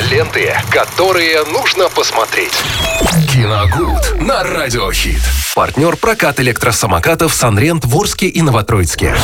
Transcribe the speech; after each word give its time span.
Ленты, 0.00 0.54
которые 0.70 1.44
нужно 1.44 1.88
посмотреть. 1.88 2.52
Киногуд 3.32 4.20
на 4.20 4.44
Радиохит. 4.44 5.20
Партнер 5.56 5.96
прокат 5.96 6.38
электросамокатов 6.38 7.34
«Санрент» 7.34 7.84
в 7.84 7.96
Орске 7.96 8.28
и 8.28 8.40
Новотроицке. 8.40 9.16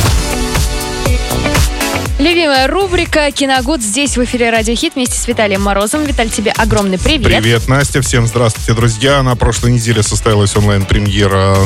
Любимая 2.17 2.69
рубрика 2.69 3.33
«Киногуд» 3.33 3.83
здесь 3.83 4.17
в 4.17 4.23
эфире 4.23 4.51
«Радио 4.51 4.77
Хит» 4.77 4.95
вместе 4.95 5.17
с 5.17 5.27
Виталием 5.27 5.63
Морозом. 5.63 6.05
Виталь, 6.05 6.31
тебе 6.31 6.53
огромный 6.53 6.97
привет. 6.97 7.27
Привет, 7.27 7.67
Настя. 7.67 8.03
Всем 8.03 8.29
здравствуйте, 8.29 8.73
друзья. 8.73 9.21
На 9.25 9.35
прошлой 9.35 9.73
неделе 9.73 10.01
состоялась 10.05 10.55
онлайн-премьера 10.55 11.57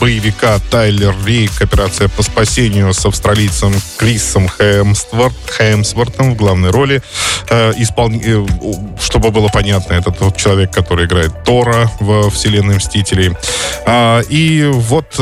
боевика 0.00 0.60
«Тайлер 0.70 1.12
Рейк. 1.24 1.60
Операция 1.60 2.06
по 2.06 2.22
спасению» 2.22 2.94
с 2.94 3.04
австралийцем 3.04 3.74
Крисом 3.96 4.46
Хэмсворт, 4.46 5.34
Хэмсвортом 5.48 6.34
в 6.34 6.36
главной 6.36 6.70
роли. 6.70 7.02
Э, 7.50 7.72
испол... 7.76 8.12
Э, 8.12 8.46
чтобы 9.00 9.32
было 9.32 9.48
понятно, 9.48 9.94
это 9.94 10.12
тот 10.12 10.36
человек, 10.36 10.70
который 10.70 11.06
играет 11.06 11.42
Тора 11.42 11.90
в 11.98 12.30
вселенной 12.30 12.76
Мстителей. 12.76 13.32
А, 13.84 14.20
и 14.28 14.70
вот 14.72 15.18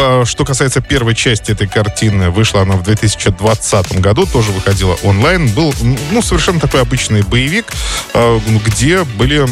в 0.00 0.24
что 0.24 0.44
касается 0.44 0.80
первой 0.80 1.14
части 1.14 1.52
этой 1.52 1.66
картины, 1.66 2.30
вышла 2.30 2.62
она 2.62 2.76
в 2.76 2.82
2020 2.82 4.00
году, 4.00 4.26
тоже 4.26 4.50
выходила 4.50 4.96
онлайн. 5.02 5.48
Был, 5.48 5.74
ну, 6.10 6.22
совершенно 6.22 6.58
такой 6.58 6.80
обычный 6.80 7.22
боевик, 7.22 7.66
а, 8.14 8.40
где 8.64 9.04
были... 9.04 9.46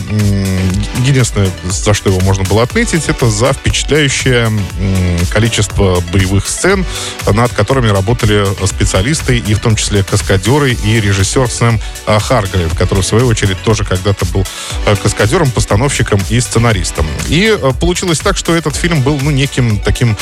Единственное, 1.06 1.50
за 1.64 1.94
что 1.94 2.10
его 2.10 2.20
можно 2.20 2.44
было 2.44 2.62
отметить, 2.62 3.08
это 3.08 3.28
за 3.30 3.52
впечатляющее 3.52 4.50
количество 5.30 6.00
боевых 6.12 6.48
сцен, 6.48 6.84
над 7.26 7.52
которыми 7.52 7.88
работали 7.88 8.46
специалисты, 8.66 9.38
и 9.38 9.54
в 9.54 9.60
том 9.60 9.76
числе 9.76 10.02
каскадеры 10.02 10.72
и 10.72 11.00
режиссер 11.00 11.50
Сэм 11.50 11.80
а, 12.06 12.18
Харгрейв, 12.18 12.74
который, 12.76 13.00
в 13.00 13.06
свою 13.06 13.26
очередь, 13.26 13.62
тоже 13.62 13.84
когда-то 13.84 14.24
был 14.26 14.46
а, 14.86 14.96
каскадером, 14.96 15.50
постановщиком 15.50 16.20
и 16.30 16.40
сценаристом. 16.40 17.06
И 17.28 17.58
получилось 17.80 18.18
так, 18.18 18.36
что 18.36 18.54
этот 18.54 18.76
фильм 18.76 19.02
был, 19.02 19.18
ну, 19.20 19.30
неким 19.30 19.78
таким 19.78 20.16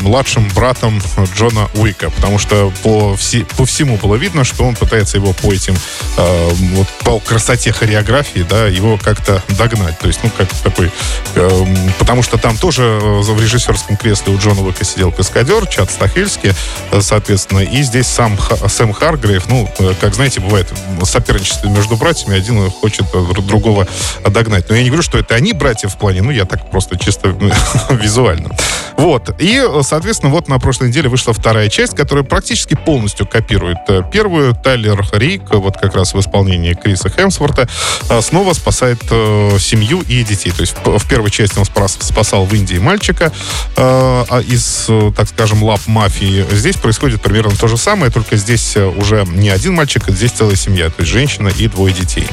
младшим 0.00 0.48
братом 0.54 1.00
Джона 1.34 1.68
Уика, 1.74 2.10
потому 2.10 2.38
что 2.38 2.72
по, 2.82 3.16
все, 3.16 3.44
по 3.56 3.64
всему 3.64 3.96
было 3.96 4.16
видно, 4.16 4.44
что 4.44 4.64
он 4.64 4.74
пытается 4.74 5.16
его 5.16 5.32
по 5.32 5.52
этим, 5.52 5.76
э, 6.16 6.50
вот 6.74 6.88
по 7.04 7.20
красоте 7.20 7.72
хореографии, 7.72 8.44
да, 8.48 8.66
его 8.66 8.98
как-то 8.98 9.42
догнать. 9.50 9.98
То 9.98 10.06
есть, 10.06 10.20
ну, 10.22 10.30
как 10.36 10.48
такой, 10.48 10.90
э, 11.34 11.66
потому 11.98 12.22
что 12.22 12.38
там 12.38 12.56
тоже 12.56 12.82
э, 12.82 13.20
в 13.20 13.40
режиссерском 13.40 13.96
кресле 13.96 14.32
у 14.32 14.38
Джона 14.38 14.62
Уика 14.62 14.84
сидел 14.84 15.12
каскадер, 15.12 15.66
Чад 15.66 15.90
Стахельский, 15.90 16.52
э, 16.90 17.00
соответственно, 17.00 17.60
и 17.60 17.82
здесь 17.82 18.06
сам 18.06 18.38
Сэм 18.68 18.92
Харгрейв, 18.92 19.48
ну, 19.48 19.68
э, 19.78 19.94
как 20.00 20.14
знаете, 20.14 20.40
бывает 20.40 20.72
соперничество 21.04 21.68
между 21.68 21.96
братьями, 21.96 22.36
один 22.36 22.70
хочет 22.70 23.06
другого 23.46 23.86
догнать. 24.24 24.68
Но 24.68 24.76
я 24.76 24.82
не 24.82 24.88
говорю, 24.88 25.02
что 25.02 25.18
это 25.18 25.34
они 25.34 25.52
братья 25.52 25.88
в 25.88 25.96
плане, 25.96 26.22
ну, 26.22 26.30
я 26.30 26.44
так 26.44 26.70
просто 26.70 26.98
чисто 26.98 27.28
визуально. 27.90 28.50
Вот. 28.96 29.30
И, 29.40 29.57
соответственно, 29.82 30.32
вот 30.32 30.48
на 30.48 30.58
прошлой 30.58 30.88
неделе 30.88 31.08
вышла 31.08 31.32
вторая 31.32 31.68
часть, 31.68 31.94
которая 31.94 32.24
практически 32.24 32.74
полностью 32.74 33.26
копирует 33.26 33.78
э, 33.88 34.02
первую. 34.12 34.54
Тайлер 34.54 35.04
Рейк, 35.12 35.42
вот 35.50 35.76
как 35.76 35.94
раз 35.94 36.14
в 36.14 36.20
исполнении 36.20 36.74
Криса 36.74 37.08
Хемсворта, 37.10 37.68
э, 38.08 38.20
снова 38.20 38.52
спасает 38.52 38.98
э, 39.10 39.58
семью 39.58 40.02
и 40.08 40.22
детей. 40.24 40.52
То 40.52 40.60
есть 40.62 40.76
в 40.84 41.08
первой 41.08 41.30
части 41.30 41.58
он 41.58 41.64
спасал 41.64 42.44
в 42.44 42.54
Индии 42.54 42.78
мальчика 42.78 43.32
э, 43.76 44.42
из, 44.46 44.88
так 45.16 45.28
скажем, 45.28 45.62
лап 45.62 45.80
мафии. 45.86 46.46
Здесь 46.50 46.76
происходит 46.76 47.22
примерно 47.22 47.54
то 47.56 47.68
же 47.68 47.76
самое, 47.76 48.10
только 48.10 48.36
здесь 48.36 48.76
уже 48.76 49.24
не 49.26 49.50
один 49.50 49.74
мальчик, 49.74 50.08
а 50.08 50.12
здесь 50.12 50.32
целая 50.32 50.56
семья, 50.56 50.88
то 50.90 51.00
есть 51.00 51.10
женщина 51.10 51.48
и 51.48 51.68
двое 51.68 51.94
детей. 51.94 52.26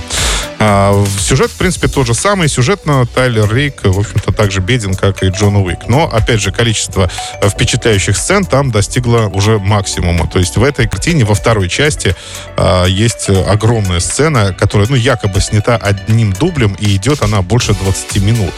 А, 0.60 1.06
сюжет, 1.20 1.52
в 1.52 1.56
принципе, 1.56 1.88
тот 1.88 2.08
же 2.08 2.14
самый. 2.14 2.48
Сюжетно 2.48 3.06
Тайлер 3.06 3.54
Рейк, 3.54 3.82
в 3.84 4.00
общем-то, 4.00 4.32
так 4.32 4.52
же 4.52 4.62
беден, 4.62 4.96
как 4.96 5.24
и 5.24 5.28
Джон 5.28 5.58
Уик. 5.58 5.88
Но, 5.88 6.10
опять 6.12 6.42
же, 6.42 6.52
количество 6.52 7.10
впечатляющих 7.42 8.18
сцен 8.18 8.46
там 8.46 8.72
достигло 8.72 9.30
уже 9.34 9.60
максимума. 9.60 10.28
То 10.28 10.40
есть 10.40 10.58
в 10.58 10.64
этой 10.64 10.88
картине, 10.88 11.26
во 11.26 11.36
второй 11.36 11.70
части, 11.70 12.16
а, 12.58 12.86
есть 12.86 13.30
огромная 13.30 14.00
сцена, 14.00 14.54
которая, 14.54 14.88
ну, 14.90 14.96
якобы 14.96 15.42
снята 15.42 15.76
одним 15.76 16.34
дублем, 16.34 16.76
и 16.80 16.96
идет 16.96 17.22
она 17.22 17.42
больше 17.42 17.74
20 17.74 18.18
минут. 18.22 18.54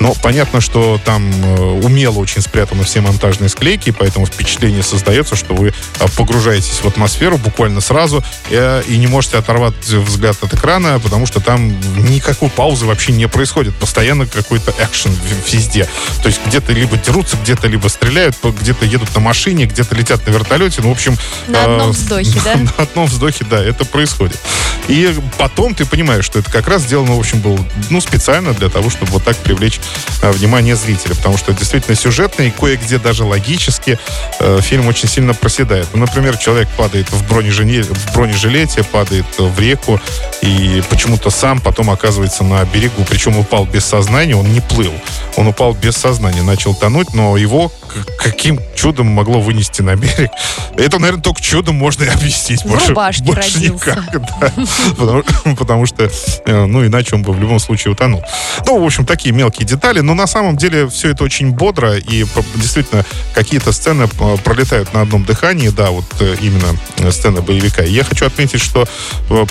Но 0.00 0.14
понятно, 0.22 0.60
что 0.60 1.00
там 1.04 1.30
э, 1.30 1.60
умело 1.82 2.18
очень 2.18 2.40
спрятаны 2.40 2.84
все 2.84 3.00
монтажные 3.00 3.48
склейки, 3.48 3.90
поэтому 3.90 4.26
впечатление 4.26 4.82
создается, 4.82 5.36
что 5.36 5.54
вы 5.54 5.72
а, 6.00 6.08
погружаетесь 6.16 6.80
в 6.82 6.86
атмосферу 6.86 7.38
буквально 7.38 7.80
сразу 7.80 8.24
э, 8.50 8.82
и 8.88 8.96
не 8.96 9.06
можете 9.06 9.38
оторвать 9.38 9.74
взгляд 9.86 10.36
от 10.42 10.54
экрана, 10.54 10.98
потому 10.98 11.26
что 11.26 11.40
там 11.40 11.74
никакой 12.10 12.50
паузы 12.50 12.86
вообще 12.86 13.12
не 13.12 13.28
происходит. 13.28 13.74
Постоянно 13.76 14.26
какой-то 14.26 14.72
экшен 14.78 15.16
везде. 15.50 15.88
То 16.22 16.28
есть 16.28 16.40
где-то 16.46 16.72
либо 16.72 16.96
дерутся, 16.96 17.36
где-то 17.36 17.66
либо 17.66 17.88
стреляют, 17.92 18.36
где-то 18.42 18.84
едут 18.84 19.14
на 19.14 19.20
машине, 19.20 19.66
где-то 19.66 19.94
летят 19.94 20.26
на 20.26 20.30
вертолете. 20.30 20.82
Ну, 20.82 20.88
в 20.88 20.92
общем... 20.92 21.16
На 21.48 21.64
одном 21.64 21.90
э, 21.90 21.92
вздохе, 21.92 22.40
да? 22.44 22.56
На 22.56 22.72
одном 22.78 23.06
вздохе, 23.06 23.44
да, 23.48 23.62
это 23.62 23.84
происходит. 23.84 24.40
И 24.88 25.14
потом 25.38 25.74
ты 25.74 25.84
понимаешь, 25.84 26.24
что 26.24 26.38
это 26.40 26.50
как 26.50 26.68
раз 26.68 26.82
сделано, 26.82 27.14
в 27.14 27.20
общем, 27.20 27.40
было 27.40 27.58
ну, 27.90 28.00
специально 28.00 28.52
для 28.52 28.68
того, 28.68 28.90
чтобы 28.90 29.12
вот 29.12 29.24
так 29.24 29.36
привлечь 29.36 29.80
э, 30.22 30.30
внимание 30.32 30.76
зрителя. 30.76 31.14
Потому 31.14 31.36
что 31.36 31.52
действительно 31.52 31.96
сюжетно 31.96 32.42
и 32.42 32.50
кое-где 32.50 32.98
даже 32.98 33.24
логически 33.24 33.98
э, 34.40 34.60
фильм 34.60 34.88
очень 34.88 35.08
сильно 35.08 35.34
проседает. 35.34 35.88
Ну, 35.92 36.00
например, 36.00 36.36
человек 36.36 36.68
падает 36.76 37.10
в, 37.10 37.28
бронежилете, 37.28 37.92
в 37.92 38.14
бронежилете, 38.14 38.82
падает 38.82 39.26
в 39.38 39.58
реку, 39.60 40.00
и 40.40 40.82
почему-то 40.90 41.30
сам 41.30 41.60
потом 41.60 41.90
оказывается 41.90 42.44
на 42.44 42.64
берегу. 42.64 43.04
Причем 43.08 43.36
упал 43.38 43.66
без 43.66 43.84
сознания, 43.84 44.34
он 44.34 44.52
не 44.52 44.60
плыл. 44.60 44.92
Он 45.36 45.46
упал 45.46 45.74
без 45.74 45.96
сознания, 45.96 46.42
начал 46.42 46.74
тонуть, 46.74 47.14
но 47.14 47.36
его 47.36 47.72
каким 48.18 48.60
чудом 48.82 49.06
могло 49.06 49.40
вынести 49.40 49.80
на 49.80 49.94
берег. 49.94 50.30
Это, 50.76 50.98
наверное, 50.98 51.22
только 51.22 51.40
чудом 51.40 51.76
можно 51.76 52.02
и 52.02 52.08
объяснить. 52.08 52.64
В 52.64 52.68
больше, 52.68 52.92
больше 53.22 53.54
родился. 53.54 53.90
никак. 53.90 54.40
Да. 54.40 54.52
Потому, 54.96 55.22
потому 55.56 55.86
что, 55.86 56.10
э, 56.46 56.64
ну, 56.64 56.84
иначе 56.84 57.14
он 57.14 57.22
бы 57.22 57.32
в 57.32 57.40
любом 57.40 57.60
случае 57.60 57.92
утонул. 57.92 58.24
Ну, 58.66 58.82
в 58.82 58.84
общем, 58.84 59.06
такие 59.06 59.32
мелкие 59.32 59.66
детали. 59.68 60.00
Но 60.00 60.14
на 60.14 60.26
самом 60.26 60.56
деле 60.56 60.88
все 60.88 61.10
это 61.10 61.22
очень 61.22 61.52
бодро. 61.52 61.96
И 61.96 62.26
действительно, 62.56 63.04
какие-то 63.34 63.70
сцены 63.70 64.08
э, 64.18 64.36
пролетают 64.42 64.92
на 64.94 65.02
одном 65.02 65.24
дыхании. 65.24 65.68
Да, 65.68 65.90
вот 65.90 66.06
э, 66.18 66.34
именно 66.40 67.12
сцена 67.12 67.40
боевика. 67.40 67.84
И 67.84 67.92
я 67.92 68.02
хочу 68.02 68.26
отметить, 68.26 68.60
что 68.60 68.88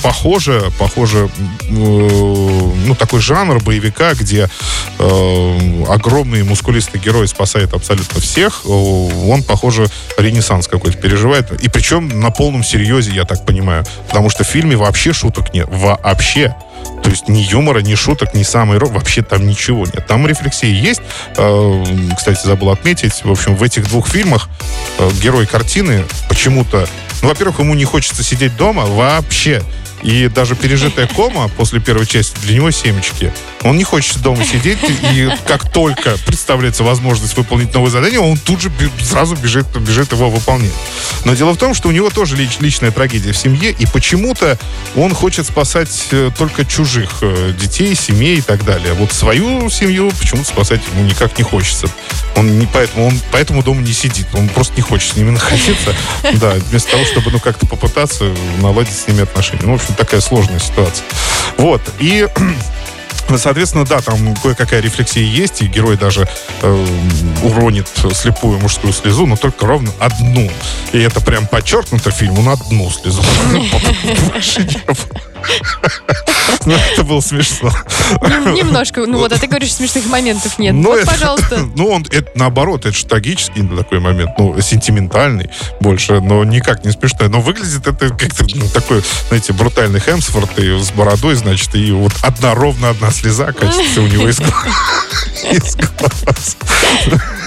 похоже, 0.01 0.71
похоже, 0.77 1.29
ну, 1.69 2.95
такой 2.99 3.21
жанр 3.21 3.61
боевика, 3.63 4.13
где 4.13 4.49
огромный 4.99 6.43
мускулистый 6.43 6.99
герой 6.99 7.27
спасает 7.27 7.73
абсолютно 7.73 8.19
всех, 8.19 8.65
он, 9.29 9.43
похоже, 9.43 9.87
ренессанс 10.17 10.67
какой-то 10.67 10.97
переживает. 10.97 11.51
И 11.61 11.69
причем 11.69 12.07
на 12.19 12.31
полном 12.31 12.63
серьезе, 12.63 13.11
я 13.11 13.25
так 13.25 13.45
понимаю. 13.45 13.85
Потому 14.07 14.29
что 14.29 14.43
в 14.43 14.47
фильме 14.47 14.75
вообще 14.75 15.13
шуток 15.13 15.53
нет. 15.53 15.67
Вообще. 15.69 16.55
То 17.03 17.09
есть 17.09 17.27
ни 17.27 17.39
юмора, 17.39 17.79
ни 17.79 17.95
шуток, 17.95 18.33
ни 18.33 18.43
самый 18.43 18.77
рок, 18.77 18.91
вообще 18.91 19.21
там 19.21 19.47
ничего 19.47 19.85
нет. 19.85 20.05
Там 20.07 20.27
рефлексии 20.27 20.69
есть. 20.69 21.01
Э, 21.35 21.83
кстати, 22.15 22.45
забыл 22.45 22.69
отметить. 22.69 23.23
В 23.23 23.31
общем, 23.31 23.55
в 23.55 23.63
этих 23.63 23.87
двух 23.87 24.07
фильмах 24.07 24.49
э, 24.99 25.09
герой 25.21 25.45
картины 25.45 26.05
почему-то... 26.29 26.87
Ну, 27.21 27.29
во-первых, 27.29 27.59
ему 27.59 27.75
не 27.75 27.85
хочется 27.85 28.23
сидеть 28.23 28.55
дома 28.55 28.85
вообще. 28.85 29.61
И 30.03 30.28
даже 30.28 30.56
пережитая 30.56 31.07
кома 31.07 31.47
после 31.50 31.79
первой 31.79 32.06
части 32.06 32.35
для 32.41 32.56
него 32.56 32.72
семечки. 32.72 33.31
Он 33.63 33.78
не 33.78 33.84
хочет 33.84 34.22
дома 34.22 34.44
сидеть, 34.44 34.79
и 35.13 35.29
как 35.47 35.72
только 35.72 36.17
представляется 36.25 36.84
возможность 36.84 37.38
выполнить 37.38 37.73
новое 37.73 37.91
задание, 37.91 38.19
он 38.19 38.38
тут 38.38 38.61
же 38.61 38.72
сразу 39.01 39.35
бежит, 39.35 39.67
бежит 39.78 40.11
его 40.11 40.29
выполнять. 40.29 40.73
Но 41.25 41.35
дело 41.35 41.53
в 41.53 41.57
том, 41.57 41.73
что 41.73 41.90
у 41.90 41.91
него 41.91 42.09
тоже 42.09 42.35
лич, 42.35 42.57
личная 42.59 42.91
трагедия 42.91 43.31
в 43.31 43.38
семье, 43.38 43.72
и 43.72 43.85
почему-то 43.85 44.57
он 44.95 45.13
хочет 45.13 45.45
спасать 45.45 46.07
э, 46.11 46.31
только 46.38 46.66
чужих 46.66 47.09
э, 47.22 47.53
детей, 47.59 47.96
семей 47.96 48.40
и 48.40 48.41
так 48.41 48.66
далее. 48.66 48.93
Вот 48.93 49.11
свою 49.14 49.70
семью 49.70 50.11
почему-то 50.20 50.47
спасать 50.47 50.81
ему 50.93 51.03
никак 51.03 51.37
не 51.37 51.43
хочется. 51.43 51.87
Он 52.35 52.59
не 52.59 52.66
поэтому, 52.66 53.07
он 53.07 53.19
поэтому 53.31 53.63
дома 53.63 53.81
не 53.81 53.93
сидит. 53.93 54.28
Он 54.33 54.49
просто 54.49 54.73
не 54.75 54.81
хочет 54.81 55.13
с 55.13 55.17
ними 55.17 55.31
находиться. 55.31 55.95
Да, 56.33 56.53
вместо 56.69 56.91
того, 56.91 57.05
чтобы 57.05 57.31
ну 57.31 57.39
как-то 57.39 57.66
попытаться 57.66 58.31
наладить 58.61 58.95
с 58.95 59.07
ними 59.07 59.23
отношения. 59.23 59.61
Ну, 59.63 59.78
в 59.78 59.81
общем, 59.81 59.95
такая 59.95 60.22
сложная 60.22 60.59
ситуация. 60.59 61.05
Вот. 61.57 61.81
И 61.99 62.28
Соответственно, 63.37 63.85
да, 63.85 64.01
там 64.01 64.35
кое-какая 64.35 64.81
рефлексия 64.81 65.23
есть, 65.23 65.61
и 65.61 65.67
герой 65.67 65.97
даже 65.97 66.28
э, 66.61 66.85
уронит 67.43 67.87
слепую 68.13 68.59
мужскую 68.59 68.93
слезу, 68.93 69.25
но 69.25 69.35
только 69.35 69.66
ровно 69.66 69.91
одну. 69.99 70.49
И 70.91 70.99
это 70.99 71.22
прям 71.22 71.47
подчеркнуто 71.47 72.11
фильму 72.11 72.41
на 72.41 72.53
одну 72.53 72.89
слезу. 72.89 73.23
Это 76.93 77.03
было 77.03 77.21
смешно. 77.21 77.71
Немножко. 78.21 79.05
Ну 79.05 79.17
вот, 79.17 79.31
а 79.31 79.37
ты 79.37 79.47
говоришь, 79.47 79.73
смешных 79.73 80.05
моментов 80.07 80.59
нет. 80.59 80.73
Ну, 80.73 80.91
вот, 80.91 81.05
пожалуйста. 81.05 81.59
Ну, 81.75 81.87
он, 81.87 82.05
это 82.11 82.29
наоборот, 82.35 82.85
это 82.85 82.95
же 82.95 83.05
трагический 83.05 83.67
такой 83.75 83.99
момент. 83.99 84.31
Ну, 84.37 84.59
сентиментальный 84.61 85.49
больше, 85.79 86.19
но 86.19 86.43
никак 86.43 86.83
не 86.85 86.91
смешной. 86.91 87.29
Но 87.29 87.41
выглядит 87.41 87.87
это 87.87 88.09
как-то 88.09 88.45
ну, 88.53 88.67
такой, 88.73 89.03
знаете, 89.29 89.53
брутальный 89.53 89.99
Хемсворт 89.99 90.59
и 90.59 90.77
с 90.77 90.91
бородой, 90.91 91.35
значит, 91.35 91.73
и 91.75 91.91
вот 91.91 92.13
одна, 92.21 92.53
ровно 92.53 92.89
одна 92.89 93.11
слеза 93.11 93.51
катится 93.53 94.01
у 94.01 94.07
него 94.07 94.27
из 94.27 94.39
глаз. 94.39 94.51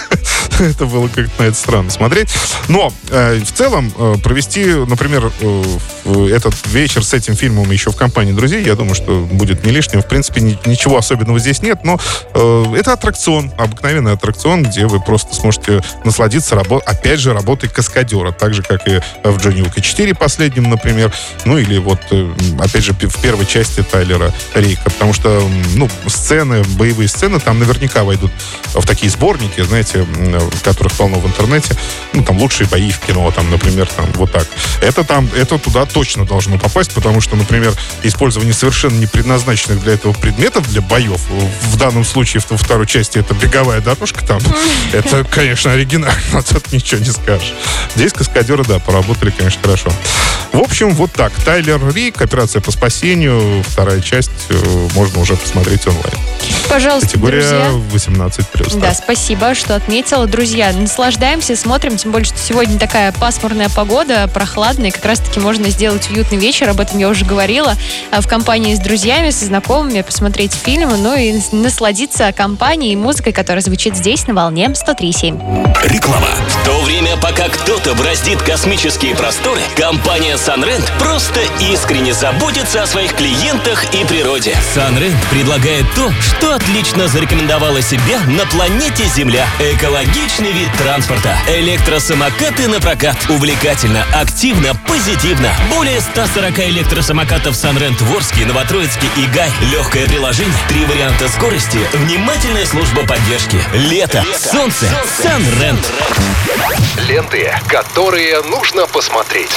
это 0.70 0.86
было 0.86 1.08
как-то 1.08 1.42
на 1.42 1.46
это 1.46 1.56
странно 1.56 1.90
смотреть. 1.90 2.28
Но 2.68 2.92
э, 3.10 3.40
в 3.40 3.52
целом 3.52 3.92
э, 3.96 4.14
провести, 4.22 4.64
например, 4.64 5.30
э, 5.40 6.28
этот 6.30 6.54
вечер 6.68 7.04
с 7.04 7.12
этим 7.14 7.34
фильмом 7.34 7.70
еще 7.70 7.90
в 7.90 7.96
компании 7.96 8.32
друзей, 8.32 8.64
я 8.64 8.74
думаю, 8.74 8.94
что 8.94 9.20
будет 9.20 9.64
не 9.64 9.70
лишним. 9.70 10.02
В 10.02 10.06
принципе, 10.06 10.40
ни, 10.40 10.58
ничего 10.66 10.98
особенного 10.98 11.38
здесь 11.38 11.62
нет, 11.62 11.80
но 11.84 11.98
э, 12.34 12.64
это 12.76 12.92
аттракцион, 12.92 13.52
обыкновенный 13.56 14.12
аттракцион, 14.12 14.64
где 14.64 14.86
вы 14.86 15.00
просто 15.00 15.34
сможете 15.34 15.82
насладиться, 16.04 16.54
рабо- 16.54 16.82
опять 16.84 17.20
же, 17.20 17.32
работой 17.32 17.68
каскадера, 17.68 18.32
так 18.32 18.54
же, 18.54 18.62
как 18.62 18.86
и 18.88 19.00
в 19.22 19.38
Джонни 19.38 19.62
Уика 19.62 19.80
4 19.80 20.14
последнем, 20.14 20.64
например, 20.64 21.12
ну 21.44 21.58
или 21.58 21.78
вот, 21.78 22.00
э, 22.10 22.32
опять 22.58 22.84
же, 22.84 22.92
в 22.92 23.20
первой 23.20 23.46
части 23.46 23.82
Тайлера 23.82 24.32
Рейка, 24.54 24.90
потому 24.90 25.12
что, 25.12 25.48
ну, 25.74 25.88
сцены, 26.06 26.62
боевые 26.76 27.08
сцены 27.08 27.40
там 27.40 27.58
наверняка 27.58 28.04
войдут 28.04 28.30
в 28.74 28.86
такие 28.86 29.10
сборники, 29.10 29.60
знаете, 29.62 30.06
которых 30.62 30.92
полно 30.92 31.18
в 31.18 31.26
интернете. 31.26 31.76
Ну, 32.12 32.22
там 32.24 32.38
лучшие 32.38 32.68
бои 32.68 32.90
в 32.90 33.00
кино, 33.00 33.30
там, 33.30 33.50
например, 33.50 33.86
там 33.86 34.10
вот 34.14 34.32
так. 34.32 34.46
Это 34.80 35.04
там, 35.04 35.28
это 35.36 35.58
туда 35.58 35.86
точно 35.86 36.24
должно 36.24 36.58
попасть, 36.58 36.92
потому 36.92 37.20
что, 37.20 37.36
например, 37.36 37.74
использование 38.02 38.54
совершенно 38.54 38.98
не 38.98 39.06
предназначенных 39.06 39.82
для 39.82 39.94
этого 39.94 40.12
предметов 40.12 40.68
для 40.70 40.80
боев, 40.80 41.20
в 41.62 41.76
данном 41.76 42.04
случае 42.04 42.42
во 42.48 42.56
второй 42.56 42.86
части 42.86 43.18
это 43.18 43.34
беговая 43.34 43.80
дорожка 43.80 44.24
там, 44.24 44.40
это, 44.92 45.24
конечно, 45.24 45.72
оригинально, 45.72 46.42
тут 46.42 46.72
ничего 46.72 47.00
не 47.00 47.10
скажешь. 47.10 47.54
Здесь 47.94 48.12
каскадеры, 48.12 48.64
да, 48.64 48.78
поработали, 48.78 49.30
конечно, 49.30 49.60
хорошо. 49.62 49.90
В 50.52 50.60
общем, 50.60 50.94
вот 50.94 51.10
так. 51.12 51.32
Тайлер 51.44 51.80
Рик, 51.92 52.22
операция 52.22 52.62
по 52.62 52.70
спасению, 52.70 53.62
вторая 53.66 54.00
часть, 54.00 54.30
э, 54.50 54.88
можно 54.94 55.20
уже 55.20 55.36
посмотреть 55.36 55.86
онлайн. 55.86 56.14
Пожалуйста, 56.68 57.08
Категория 57.08 57.40
друзья. 57.90 58.14
18+. 58.14 58.80
Да, 58.80 58.94
спасибо, 58.94 59.54
что 59.54 59.74
отметила. 59.74 60.26
Друзья, 60.34 60.72
наслаждаемся, 60.72 61.54
смотрим, 61.54 61.96
тем 61.96 62.10
более, 62.10 62.26
что 62.26 62.38
сегодня 62.38 62.76
такая 62.76 63.12
пасмурная 63.12 63.68
погода, 63.68 64.28
прохладная, 64.34 64.90
как 64.90 65.04
раз-таки 65.04 65.38
можно 65.38 65.70
сделать 65.70 66.10
уютный 66.10 66.38
вечер, 66.38 66.68
об 66.68 66.80
этом 66.80 66.98
я 66.98 67.08
уже 67.08 67.24
говорила, 67.24 67.76
а, 68.10 68.20
в 68.20 68.26
компании 68.26 68.74
с 68.74 68.80
друзьями, 68.80 69.30
со 69.30 69.44
знакомыми, 69.44 70.00
посмотреть 70.00 70.52
фильмы, 70.52 70.96
ну 70.96 71.14
и 71.16 71.40
насладиться 71.52 72.32
компанией 72.32 72.94
и 72.94 72.96
музыкой, 72.96 73.32
которая 73.32 73.62
звучит 73.62 73.94
здесь 73.94 74.26
на 74.26 74.34
волне 74.34 74.66
103.7. 74.66 75.74
Реклама. 75.84 76.26
В 76.48 76.64
то 76.64 76.80
время, 76.80 77.16
пока 77.18 77.48
кто-то 77.48 77.94
браздит 77.94 78.42
космические 78.42 79.14
просторы, 79.14 79.60
компания 79.76 80.34
Sunrent 80.34 80.90
просто 80.98 81.42
искренне 81.60 82.12
заботится 82.12 82.82
о 82.82 82.86
своих 82.88 83.14
клиентах 83.14 83.84
и 83.94 84.04
природе. 84.04 84.56
Sunrent 84.74 85.14
предлагает 85.30 85.84
то, 85.94 86.10
что 86.20 86.56
отлично 86.56 87.06
зарекомендовала 87.06 87.82
себя 87.82 88.18
на 88.26 88.44
планете 88.46 89.04
Земля. 89.14 89.46
Экологичный 90.24 90.52
вид 90.52 90.72
транспорта. 90.78 91.36
Электросамокаты 91.48 92.66
на 92.66 92.80
прокат. 92.80 93.16
Увлекательно, 93.28 94.06
активно, 94.14 94.74
позитивно. 94.74 95.52
Более 95.70 96.00
140 96.00 96.60
электросамокатов 96.60 97.54
Sunrent 97.54 98.02
Ворске, 98.04 98.46
Новотроицкий 98.46 99.08
и 99.18 99.26
Гай. 99.26 99.50
Легкое 99.70 100.06
приложение. 100.06 100.54
Три 100.68 100.86
варианта 100.86 101.28
скорости. 101.28 101.78
Внимательная 101.92 102.64
служба 102.64 103.06
поддержки. 103.06 103.58
Лето. 103.74 104.24
Лето. 104.26 104.48
Солнце. 104.48 104.86
Sunrent. 105.22 105.84
Ленты, 107.06 107.52
которые 107.68 108.40
нужно 108.44 108.86
посмотреть. 108.86 109.50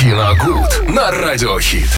Киногуд 0.00 0.88
на 0.88 1.12
радиохит. 1.12 1.90